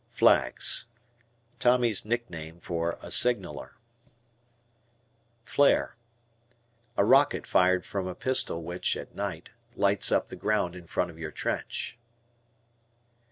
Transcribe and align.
"Flags." 0.09 0.87
Tommy's 1.59 2.05
nickname 2.05 2.59
for 2.59 2.97
a 3.03 3.11
Signaler. 3.11 3.75
Flare. 5.43 5.95
A 6.97 7.05
rocket 7.05 7.45
fired 7.45 7.85
from 7.85 8.07
a 8.07 8.15
pistol 8.15 8.63
which, 8.63 8.97
at 8.97 9.13
night, 9.13 9.51
lights 9.75 10.11
up 10.11 10.29
the 10.29 10.35
ground 10.35 10.75
in 10.75 10.87
front 10.87 11.11
of 11.11 11.19
your 11.19 11.29
trench. 11.29 11.99